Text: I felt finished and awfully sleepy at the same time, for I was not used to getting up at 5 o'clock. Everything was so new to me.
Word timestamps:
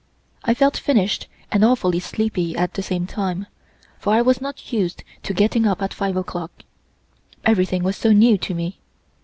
I 0.43 0.55
felt 0.55 0.77
finished 0.77 1.27
and 1.51 1.63
awfully 1.63 1.99
sleepy 1.99 2.57
at 2.57 2.73
the 2.73 2.81
same 2.81 3.05
time, 3.05 3.45
for 3.99 4.13
I 4.13 4.23
was 4.23 4.41
not 4.41 4.73
used 4.73 5.03
to 5.21 5.31
getting 5.35 5.67
up 5.67 5.79
at 5.79 5.93
5 5.93 6.17
o'clock. 6.17 6.63
Everything 7.45 7.83
was 7.83 7.97
so 7.97 8.11
new 8.11 8.35
to 8.39 8.55
me. 8.55 8.79